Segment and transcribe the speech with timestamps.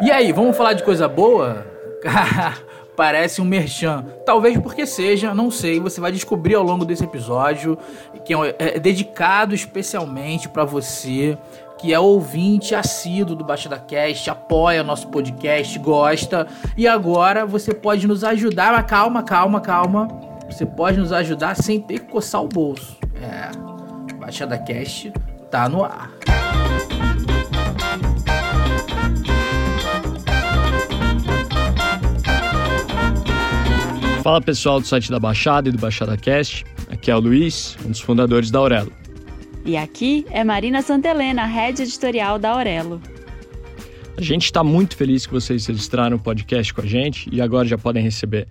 [0.00, 1.66] E aí, vamos falar de coisa boa?
[2.96, 4.04] Parece um merchan.
[4.24, 5.80] Talvez porque seja, não sei.
[5.80, 7.76] Você vai descobrir ao longo desse episódio
[8.24, 11.36] que é, é dedicado especialmente para você
[11.78, 16.46] que é ouvinte assíduo do Baixada Cast, apoia nosso podcast, gosta.
[16.76, 18.72] E agora você pode nos ajudar.
[18.72, 20.08] Mas calma, calma, calma.
[20.50, 22.96] Você pode nos ajudar sem ter que coçar o bolso.
[23.22, 25.12] É, Baixada Cast
[25.50, 26.10] tá no ar.
[34.28, 36.62] Fala pessoal do site da Baixada e do Baixada Cast.
[36.90, 38.92] Aqui é o Luiz, um dos fundadores da Aurelo.
[39.64, 43.00] E aqui é Marina Santelena, head editorial da Aurelo.
[44.18, 47.66] A gente está muito feliz que vocês registraram o podcast com a gente e agora
[47.66, 48.46] já podem receber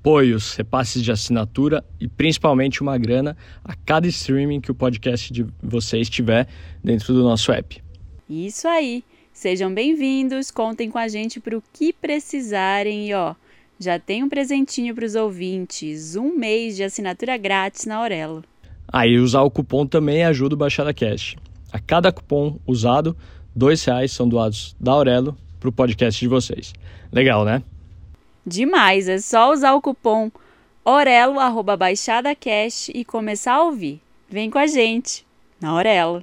[0.00, 5.46] apoios, repasses de assinatura e principalmente uma grana a cada streaming que o podcast de
[5.62, 6.48] vocês tiver
[6.82, 7.80] dentro do nosso app.
[8.28, 9.04] Isso aí!
[9.32, 13.36] Sejam bem-vindos, contem com a gente para o que precisarem e ó,
[13.80, 18.44] já tem um presentinho para os ouvintes, um mês de assinatura grátis na Aurelo.
[18.92, 21.36] Aí ah, usar o cupom também ajuda o Baixada Cash.
[21.72, 23.16] A cada cupom usado,
[23.56, 26.74] dois reais são doados da Aurelo para o podcast de vocês.
[27.10, 27.62] Legal, né?
[28.46, 29.08] Demais!
[29.08, 30.30] É só usar o cupom
[30.84, 34.02] orelo@baixadacast e começar a ouvir.
[34.28, 35.24] Vem com a gente
[35.58, 36.22] na Aurelo.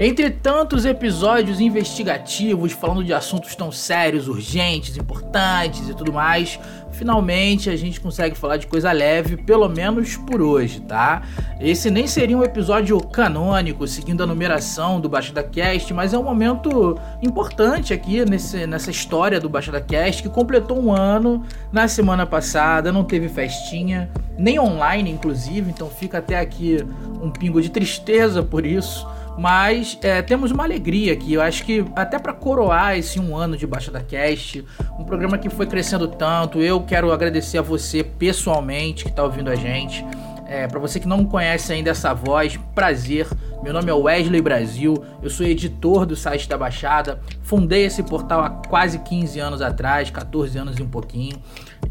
[0.00, 6.56] Entre tantos episódios investigativos falando de assuntos tão sérios, urgentes, importantes e tudo mais,
[6.92, 11.22] finalmente a gente consegue falar de coisa leve, pelo menos por hoje, tá?
[11.58, 16.22] Esse nem seria um episódio canônico, seguindo a numeração do Baixada Cast, mas é um
[16.22, 22.24] momento importante aqui nesse, nessa história do Baixada Cast, que completou um ano na semana
[22.24, 26.86] passada, não teve festinha, nem online, inclusive, então fica até aqui
[27.20, 29.04] um pingo de tristeza por isso.
[29.38, 31.34] Mas é, temos uma alegria aqui.
[31.34, 34.64] Eu acho que até para coroar esse um ano de Baixada Cast,
[34.98, 39.48] um programa que foi crescendo tanto, eu quero agradecer a você pessoalmente que está ouvindo
[39.48, 40.04] a gente.
[40.48, 43.28] É, para você que não conhece ainda essa voz, prazer.
[43.62, 47.20] Meu nome é Wesley Brasil, eu sou editor do site da Baixada.
[47.42, 51.36] Fundei esse portal há quase 15 anos atrás, 14 anos e um pouquinho.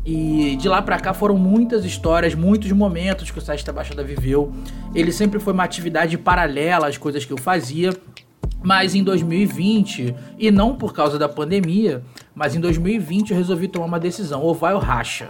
[0.04, 4.04] E de lá para cá foram muitas histórias, muitos momentos que o site da Baixada
[4.04, 4.52] viveu.
[4.96, 7.94] Ele sempre foi uma atividade paralela às coisas que eu fazia.
[8.64, 12.04] Mas em 2020, e não por causa da pandemia,
[12.34, 15.30] mas em 2020 eu resolvi tomar uma decisão, ou vai ou racha.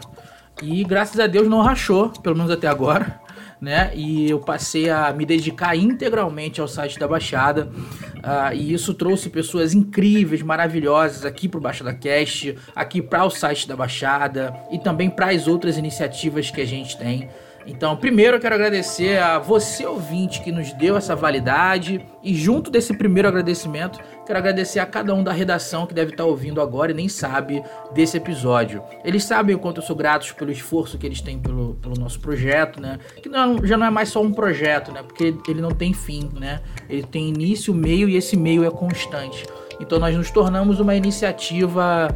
[0.61, 3.19] E graças a Deus não rachou, pelo menos até agora,
[3.61, 3.91] né?
[3.93, 7.69] E eu passei a me dedicar integralmente ao site da Baixada.
[8.17, 13.29] Uh, e isso trouxe pessoas incríveis, maravilhosas aqui para o Baixada Cast, aqui para o
[13.29, 17.29] site da Baixada e também para as outras iniciativas que a gente tem.
[17.67, 22.71] Então, primeiro eu quero agradecer a você ouvinte que nos deu essa validade e junto
[22.71, 26.91] desse primeiro agradecimento, quero agradecer a cada um da redação que deve estar ouvindo agora
[26.91, 27.61] e nem sabe
[27.93, 28.81] desse episódio.
[29.03, 32.21] Eles sabem o quanto eu sou grato pelo esforço que eles têm pelo, pelo nosso
[32.21, 32.99] projeto, né?
[33.21, 35.03] Que não, já não é mais só um projeto, né?
[35.03, 36.61] Porque ele não tem fim, né?
[36.89, 39.45] Ele tem início, meio e esse meio é constante.
[39.79, 42.07] Então nós nos tornamos uma iniciativa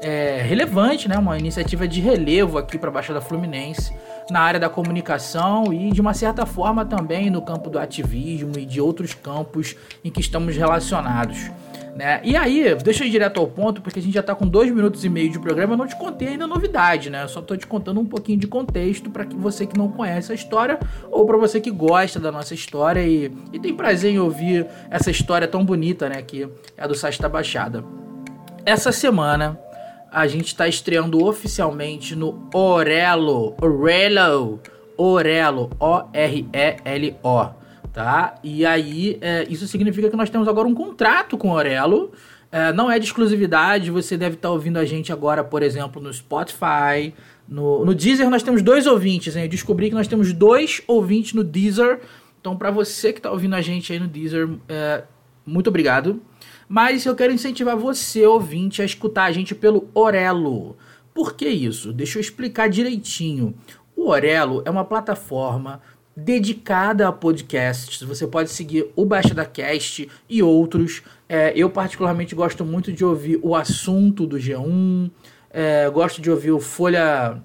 [0.00, 1.18] é, relevante, né?
[1.18, 3.92] Uma iniciativa de relevo aqui para a Baixada Fluminense
[4.30, 8.64] na área da comunicação e de uma certa forma também no campo do ativismo e
[8.64, 11.50] de outros campos em que estamos relacionados.
[11.94, 12.20] Né?
[12.22, 14.70] E aí, deixa eu ir direto ao ponto, porque a gente já está com dois
[14.70, 17.24] minutos e meio de programa, eu não te contei ainda novidade, né?
[17.24, 20.30] Eu só estou te contando um pouquinho de contexto para que você que não conhece
[20.30, 20.78] a história
[21.10, 25.10] ou para você que gosta da nossa história e, e tem prazer em ouvir essa
[25.10, 26.22] história tão bonita, né?
[26.22, 27.84] Que é a do Site da Baixada.
[28.64, 29.58] Essa semana
[30.10, 34.60] a gente está estreando oficialmente no Orelo, Orelo,
[34.96, 37.50] Orelo, O-R-E-L-O,
[37.92, 38.34] tá?
[38.42, 42.12] E aí, é, isso significa que nós temos agora um contrato com o Orelo,
[42.52, 46.02] é, não é de exclusividade, você deve estar tá ouvindo a gente agora, por exemplo,
[46.02, 47.14] no Spotify,
[47.48, 48.28] no, no Deezer.
[48.28, 49.44] Nós temos dois ouvintes, hein?
[49.44, 52.00] Eu descobri que nós temos dois ouvintes no Deezer,
[52.40, 55.04] então para você que está ouvindo a gente aí no Deezer, é,
[55.46, 56.20] muito obrigado.
[56.72, 60.76] Mas eu quero incentivar você, ouvinte, a escutar a gente pelo Orelo.
[61.12, 61.92] Por que isso?
[61.92, 63.52] Deixa eu explicar direitinho.
[63.96, 65.82] O Orelo é uma plataforma
[66.16, 68.00] dedicada a podcasts.
[68.04, 71.02] Você pode seguir o Baixa da Cast e outros.
[71.28, 75.10] É, eu, particularmente, gosto muito de ouvir o assunto do G1.
[75.50, 77.42] É, gosto de ouvir o Folha.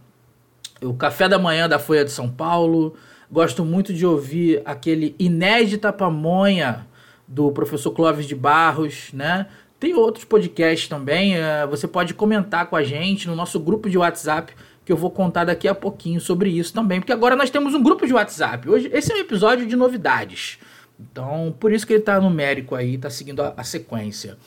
[0.84, 2.94] O Café da Manhã da Folha de São Paulo.
[3.32, 6.86] Gosto muito de ouvir aquele Inédita Pamonha
[7.28, 9.48] do professor Clóvis de Barros, né?
[9.80, 11.36] Tem outros podcasts também.
[11.36, 14.54] Uh, você pode comentar com a gente no nosso grupo de WhatsApp,
[14.86, 17.00] que eu vou contar daqui a pouquinho sobre isso também.
[17.00, 18.70] Porque agora nós temos um grupo de WhatsApp.
[18.70, 20.60] Hoje, esse é um episódio de novidades.
[21.00, 24.38] Então, por isso que ele está numérico aí, está seguindo a, a sequência.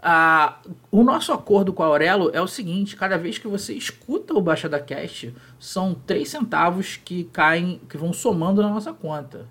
[0.00, 0.60] Ah,
[0.90, 4.40] o nosso acordo com a Aurelo é o seguinte: cada vez que você escuta o
[4.40, 9.46] Baixada Cast, são 3 centavos que caem, que vão somando na nossa conta.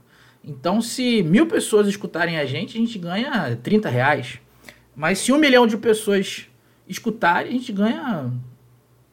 [0.47, 4.39] Então, se mil pessoas escutarem a gente, a gente ganha 30 reais.
[4.95, 6.45] Mas se um milhão de pessoas
[6.87, 8.31] escutarem, a gente ganha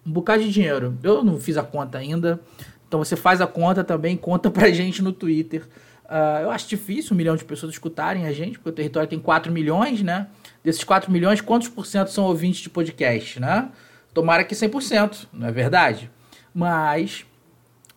[0.07, 0.97] um bocado de dinheiro.
[1.03, 2.41] Eu não fiz a conta ainda.
[2.87, 5.63] Então você faz a conta também, conta pra gente no Twitter.
[6.05, 9.19] Uh, eu acho difícil um milhão de pessoas escutarem a gente, porque o território tem
[9.19, 10.29] 4 milhões, né?
[10.63, 13.71] Desses 4 milhões, quantos por cento são ouvintes de podcast, né?
[14.13, 16.09] Tomara que 100%, não é verdade?
[16.55, 17.27] Mas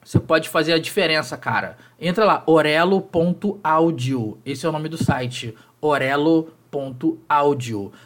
[0.04, 1.78] você pode fazer a diferença, cara.
[2.00, 4.38] Entra lá, orelo.audio.
[4.46, 6.32] Esse é o nome do site, orelo.audio.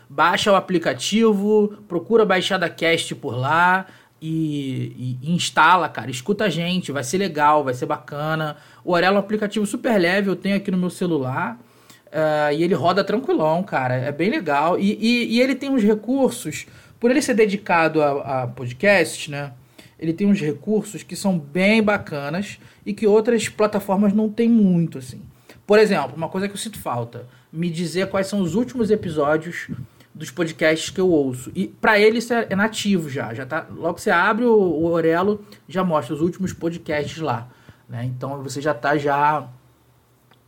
[0.09, 3.85] Baixa o aplicativo, procura baixar da Cast por lá
[4.21, 6.11] e, e, instala, cara.
[6.11, 8.55] Escuta a gente, vai ser legal, vai ser bacana.
[8.85, 11.59] O Orelo é um aplicativo super leve, eu tenho aqui no meu celular.
[12.07, 13.95] Uh, e ele roda tranquilão, cara.
[13.95, 14.77] É bem legal.
[14.79, 16.67] E, e, e ele tem uns recursos,
[16.99, 19.53] por ele ser dedicado a, a, podcast, né?
[20.01, 24.97] Ele tem uns recursos que são bem bacanas e que outras plataformas não tem muito,
[24.97, 25.21] assim.
[25.65, 29.69] Por exemplo, uma coisa que eu sinto falta: me dizer quais são os últimos episódios
[30.13, 31.51] dos podcasts que eu ouço.
[31.55, 34.53] E para ele isso é, é, nativo já, já tá, logo que você abre o,
[34.53, 37.47] o Orelo, já mostra os últimos podcasts lá,
[37.87, 38.03] né?
[38.05, 39.47] Então você já tá já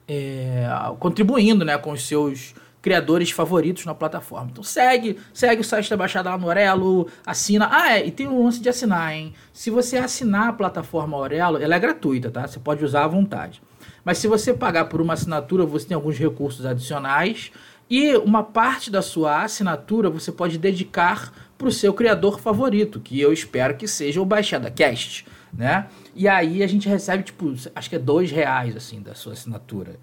[0.08, 0.68] é,
[1.00, 4.50] contribuindo, né, com os seus criadores favoritos na plataforma.
[4.52, 7.70] Então segue, segue o site da Baixada lá no Orelo, assina.
[7.72, 9.34] Ah, é, e tem um lance de assinar, hein?
[9.54, 12.46] Se você assinar a plataforma Orelo, ela é gratuita, tá?
[12.46, 13.62] Você pode usar à vontade.
[14.04, 17.54] Mas se você pagar por uma assinatura, você tem alguns recursos adicionais
[17.90, 23.18] e uma parte da sua assinatura você pode dedicar para o seu criador favorito, que
[23.18, 25.88] eu espero que seja o Baixada Cast, né?
[26.14, 29.98] E aí a gente recebe, tipo, acho que é dois reais, assim, da sua assinatura.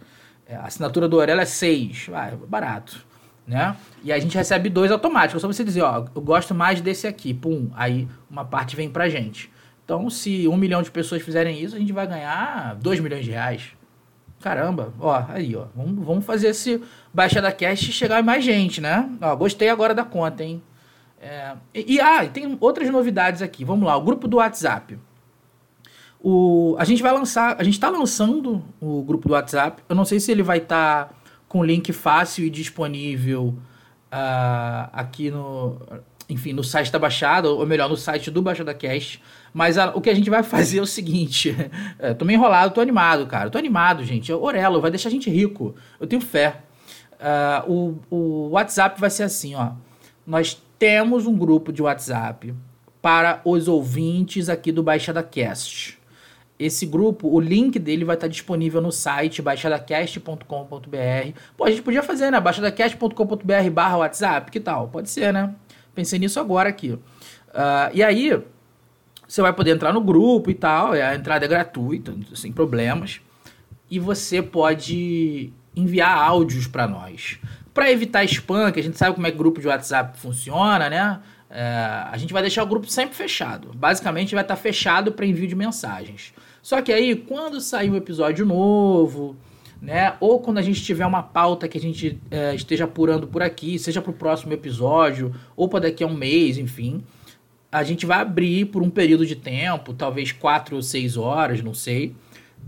[0.50, 3.06] É, a assinatura do Aurelo é seis, ah, é barato,
[3.46, 3.76] né?
[4.02, 7.06] E a gente recebe dois automáticos, é só você dizer, ó, eu gosto mais desse
[7.06, 9.48] aqui, pum, aí uma parte vem pra gente.
[9.84, 13.30] Então, se um milhão de pessoas fizerem isso, a gente vai ganhar dois milhões de
[13.30, 13.62] reais.
[14.40, 15.66] Caramba, ó, aí, ó.
[15.76, 16.82] Vamos, vamos fazer esse
[17.14, 19.08] Baixada Cast chegar mais gente, né?
[19.20, 20.60] Ó, gostei agora da conta, hein?
[21.20, 23.64] É, e, e, ah, tem outras novidades aqui.
[23.64, 24.98] Vamos lá, o grupo do WhatsApp.
[26.22, 29.82] O, a gente vai lançar, a gente está lançando o grupo do WhatsApp.
[29.88, 31.14] Eu não sei se ele vai estar tá
[31.48, 33.56] com link fácil e disponível
[34.12, 35.78] uh, aqui no,
[36.28, 39.20] enfim, no site da Baixada, ou melhor, no site do Baixada Cast.
[39.52, 41.56] Mas a, o que a gente vai fazer é o seguinte:
[41.98, 43.50] é, tô meio enrolado, tô animado, cara.
[43.50, 44.32] Tô animado, gente.
[44.32, 45.74] Orelo vai deixar a gente rico.
[45.98, 46.62] Eu tenho fé.
[47.20, 49.72] Uh, o, o WhatsApp vai ser assim, ó.
[50.26, 52.54] Nós temos um grupo de WhatsApp
[53.02, 55.99] para os ouvintes aqui do Baixada Cast.
[56.60, 60.44] Esse grupo, o link dele vai estar disponível no site baixadacast.com.br.
[61.56, 62.38] Pô, a gente podia fazer, né?
[62.38, 64.88] baixadacast.com.br barra WhatsApp, que tal?
[64.88, 65.54] Pode ser, né?
[65.94, 66.90] Pensei nisso agora aqui.
[66.90, 67.00] Uh,
[67.94, 68.38] e aí,
[69.26, 73.22] você vai poder entrar no grupo e tal, a entrada é gratuita, sem problemas.
[73.90, 77.38] E você pode enviar áudios para nós.
[77.72, 81.20] Para evitar spam, que a gente sabe como é que grupo de WhatsApp funciona, né?
[81.48, 83.72] É, a gente vai deixar o grupo sempre fechado.
[83.74, 86.34] Basicamente, vai estar fechado para envio de mensagens.
[86.62, 89.36] Só que aí, quando sair um episódio novo,
[89.80, 90.14] né?
[90.20, 93.78] Ou quando a gente tiver uma pauta que a gente é, esteja apurando por aqui,
[93.78, 97.02] seja para o próximo episódio, ou para daqui a um mês, enfim,
[97.72, 101.72] a gente vai abrir por um período de tempo, talvez quatro ou seis horas, não
[101.72, 102.14] sei,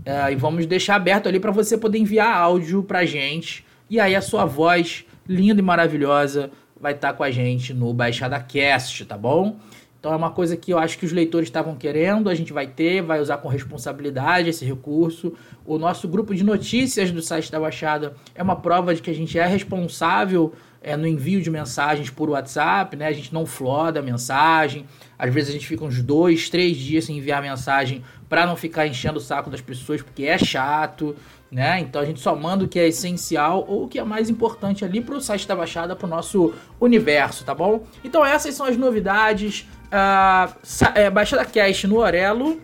[0.05, 4.15] é, e vamos deixar aberto ali para você poder enviar áudio para gente, e aí
[4.15, 9.05] a sua voz linda e maravilhosa vai estar tá com a gente no Baixada Cast,
[9.05, 9.57] tá bom?
[10.03, 12.67] Então é uma coisa que eu acho que os leitores estavam querendo, a gente vai
[12.67, 15.31] ter, vai usar com responsabilidade esse recurso.
[15.65, 19.15] O nosso grupo de notícias do site da Baixada é uma prova de que a
[19.15, 23.07] gente é responsável é, no envio de mensagens por WhatsApp, né?
[23.07, 24.85] A gente não floda a mensagem.
[25.17, 28.85] Às vezes a gente fica uns dois, três dias sem enviar mensagem para não ficar
[28.85, 31.15] enchendo o saco das pessoas, porque é chato,
[31.49, 31.79] né?
[31.79, 34.83] Então a gente só manda o que é essencial ou o que é mais importante
[34.83, 37.85] ali para o site da Baixada, para o nosso universo, tá bom?
[38.03, 39.65] Então essas são as novidades.
[39.93, 40.51] Uh,
[40.95, 42.59] é, Baixada Cast no Orelo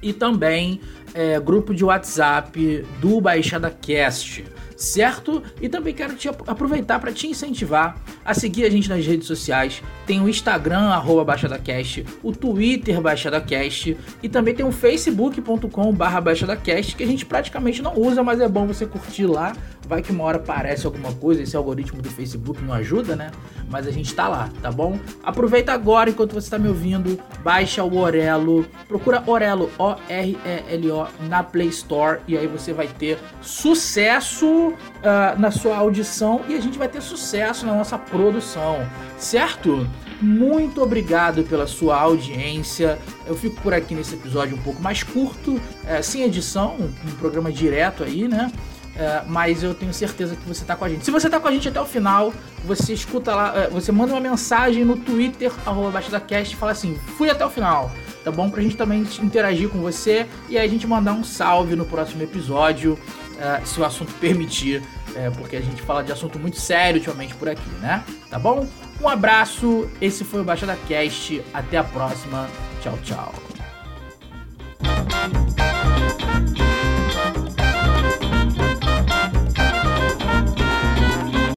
[0.00, 0.80] e também
[1.12, 4.44] é, grupo de WhatsApp do Baixada Cast
[4.76, 5.42] certo?
[5.60, 9.82] E também quero te aproveitar para te incentivar a seguir a gente nas redes sociais.
[10.06, 16.96] Tem o Instagram, arroba BaixadaCast, o Twitter BaixadaCast e também tem o facebook.com barra BaixadaCast
[16.96, 19.54] que a gente praticamente não usa, mas é bom você curtir lá.
[19.86, 23.30] Vai que uma hora aparece alguma coisa, esse algoritmo do Facebook não ajuda, né?
[23.68, 24.98] Mas a gente tá lá, tá bom?
[25.22, 31.68] Aproveita agora enquanto você tá me ouvindo, baixa o Orelo, procura Orelo, O-R-E-L-O, na Play
[31.68, 36.88] Store e aí você vai ter sucesso uh, na sua audição e a gente vai
[36.88, 38.86] ter sucesso na nossa produção,
[39.18, 39.86] certo?
[40.20, 42.98] Muito obrigado pela sua audiência.
[43.26, 47.52] Eu fico por aqui nesse episódio um pouco mais curto, é, sem edição, um programa
[47.52, 48.50] direto aí, né?
[48.96, 51.04] É, mas eu tenho certeza que você está com a gente.
[51.04, 52.32] Se você está com a gente até o final,
[52.64, 57.28] você escuta lá, é, você manda uma mensagem no Twitter, arroba e fala assim, fui
[57.28, 57.90] até o final,
[58.22, 58.48] tá bom?
[58.48, 62.22] Pra gente também interagir com você e aí a gente mandar um salve no próximo
[62.22, 62.96] episódio,
[63.38, 64.80] é, se o assunto permitir,
[65.16, 68.04] é, porque a gente fala de assunto muito sério ultimamente por aqui, né?
[68.30, 68.66] Tá bom?
[69.00, 72.48] Um abraço, esse foi o Baixada Cast, até a próxima,
[72.80, 73.43] tchau, tchau.